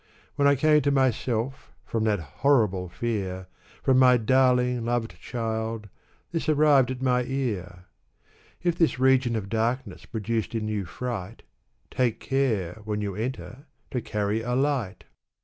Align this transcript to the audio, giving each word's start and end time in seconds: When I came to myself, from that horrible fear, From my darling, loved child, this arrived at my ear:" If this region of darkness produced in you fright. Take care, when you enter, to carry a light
When 0.35 0.47
I 0.47 0.55
came 0.55 0.81
to 0.81 0.89
myself, 0.89 1.71
from 1.85 2.05
that 2.05 2.19
horrible 2.41 2.89
fear, 2.89 3.45
From 3.83 3.99
my 3.99 4.17
darling, 4.17 4.83
loved 4.85 5.19
child, 5.19 5.89
this 6.31 6.49
arrived 6.49 6.89
at 6.89 7.03
my 7.03 7.23
ear:" 7.25 7.85
If 8.63 8.79
this 8.79 8.97
region 8.97 9.35
of 9.35 9.47
darkness 9.47 10.05
produced 10.05 10.55
in 10.55 10.67
you 10.67 10.85
fright. 10.85 11.43
Take 11.91 12.19
care, 12.19 12.81
when 12.83 13.01
you 13.01 13.13
enter, 13.13 13.67
to 13.91 14.01
carry 14.01 14.41
a 14.41 14.55
light 14.55 15.03